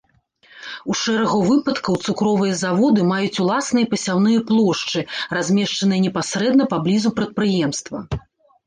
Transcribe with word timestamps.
У 0.93 0.95
шэрагу 1.01 1.41
выпадкаў 1.49 1.99
цукровыя 2.07 2.57
заводы 2.63 3.01
маюць 3.11 3.41
уласныя 3.45 3.91
пасяўныя 3.95 4.39
плошчы, 4.49 4.99
размешчаныя 5.41 5.99
непасрэдна 6.09 6.63
паблізу 6.75 7.09
прадпрыемства. 7.23 7.97